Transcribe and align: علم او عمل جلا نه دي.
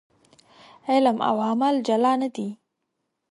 علم 0.91 1.17
او 1.29 1.35
عمل 1.47 1.75
جلا 1.87 2.13
نه 2.21 2.29
دي. 2.35 2.47